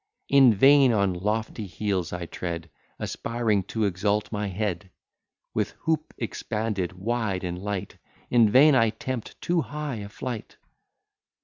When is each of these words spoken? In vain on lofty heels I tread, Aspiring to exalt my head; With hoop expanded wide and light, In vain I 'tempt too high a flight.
In 0.29 0.55
vain 0.55 0.91
on 0.91 1.13
lofty 1.13 1.67
heels 1.67 2.11
I 2.11 2.25
tread, 2.25 2.71
Aspiring 2.97 3.61
to 3.65 3.83
exalt 3.83 4.31
my 4.31 4.47
head; 4.47 4.89
With 5.53 5.73
hoop 5.81 6.15
expanded 6.17 6.93
wide 6.93 7.43
and 7.43 7.59
light, 7.59 7.99
In 8.31 8.49
vain 8.49 8.73
I 8.73 8.89
'tempt 8.89 9.39
too 9.41 9.61
high 9.61 9.97
a 9.97 10.09
flight. 10.09 10.57